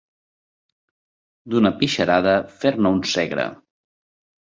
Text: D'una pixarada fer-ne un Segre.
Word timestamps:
D'una 1.55 1.73
pixarada 1.83 2.35
fer-ne 2.65 2.97
un 2.97 3.01
Segre. 3.15 3.51